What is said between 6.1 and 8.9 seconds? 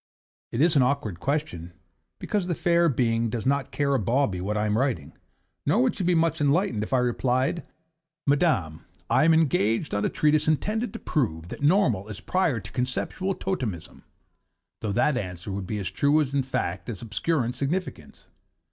much enlightened if I replied 'Madam,